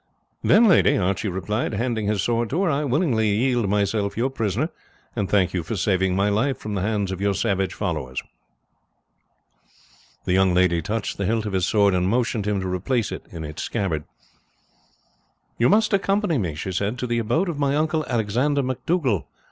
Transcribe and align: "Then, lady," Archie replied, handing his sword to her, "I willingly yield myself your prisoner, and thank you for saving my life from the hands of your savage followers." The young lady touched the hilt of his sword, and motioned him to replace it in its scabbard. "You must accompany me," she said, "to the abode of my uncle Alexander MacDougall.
"Then, 0.41 0.67
lady," 0.67 0.97
Archie 0.97 1.29
replied, 1.29 1.75
handing 1.75 2.07
his 2.07 2.23
sword 2.23 2.49
to 2.49 2.63
her, 2.63 2.71
"I 2.71 2.85
willingly 2.85 3.29
yield 3.35 3.69
myself 3.69 4.17
your 4.17 4.31
prisoner, 4.31 4.69
and 5.15 5.29
thank 5.29 5.53
you 5.53 5.61
for 5.61 5.75
saving 5.75 6.15
my 6.15 6.27
life 6.27 6.57
from 6.57 6.73
the 6.73 6.81
hands 6.81 7.11
of 7.11 7.21
your 7.21 7.35
savage 7.35 7.75
followers." 7.75 8.19
The 10.25 10.33
young 10.33 10.55
lady 10.55 10.81
touched 10.81 11.19
the 11.19 11.27
hilt 11.27 11.45
of 11.45 11.53
his 11.53 11.67
sword, 11.67 11.93
and 11.93 12.09
motioned 12.09 12.47
him 12.47 12.59
to 12.61 12.67
replace 12.67 13.11
it 13.11 13.27
in 13.29 13.43
its 13.43 13.61
scabbard. 13.61 14.05
"You 15.59 15.69
must 15.69 15.93
accompany 15.93 16.39
me," 16.39 16.55
she 16.55 16.71
said, 16.71 16.97
"to 16.97 17.05
the 17.05 17.19
abode 17.19 17.47
of 17.47 17.59
my 17.59 17.75
uncle 17.75 18.03
Alexander 18.09 18.63
MacDougall. 18.63 19.27